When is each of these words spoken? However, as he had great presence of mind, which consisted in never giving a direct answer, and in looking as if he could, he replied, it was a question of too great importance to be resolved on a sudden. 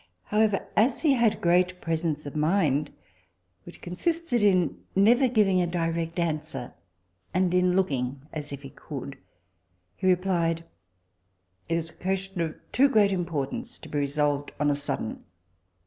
However, 0.23 0.67
as 0.75 1.03
he 1.03 1.13
had 1.13 1.41
great 1.41 1.79
presence 1.79 2.25
of 2.25 2.35
mind, 2.35 2.89
which 3.65 3.81
consisted 3.83 4.41
in 4.41 4.79
never 4.95 5.27
giving 5.27 5.61
a 5.61 5.67
direct 5.67 6.17
answer, 6.17 6.73
and 7.35 7.53
in 7.53 7.75
looking 7.75 8.23
as 8.33 8.51
if 8.51 8.63
he 8.63 8.71
could, 8.71 9.19
he 9.95 10.07
replied, 10.07 10.63
it 11.69 11.75
was 11.75 11.91
a 11.91 11.93
question 11.93 12.41
of 12.41 12.55
too 12.71 12.89
great 12.89 13.11
importance 13.11 13.77
to 13.77 13.89
be 13.89 13.99
resolved 13.99 14.51
on 14.59 14.71
a 14.71 14.73
sudden. 14.75 15.23